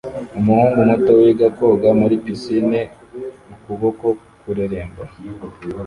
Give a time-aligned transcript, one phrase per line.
[0.39, 2.79] Umuhungu muto wiga koga muri pisine
[3.53, 4.05] ukuboko
[4.41, 5.03] kureremba